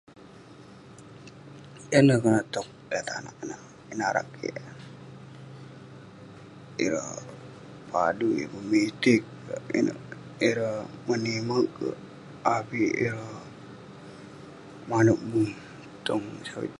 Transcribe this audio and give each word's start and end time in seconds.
Yan 1.91 2.03
neh 2.07 2.19
konak 2.23 2.45
towk 2.53 2.67
tai 2.89 3.01
tanak 3.07 3.35
ineh, 3.43 3.61
eh 3.91 3.95
narak 3.99 4.27
kik..ireh 4.37 7.13
padui, 7.91 8.41
memitik 8.53 9.21
kerk, 9.45 9.65
inouk..ireh 9.79 10.79
menimerk 11.07 11.69
kerk, 11.77 11.99
avik 12.55 12.91
ireh..manouk 13.05 15.21
bui 15.29 15.49
tong.. 16.05 16.25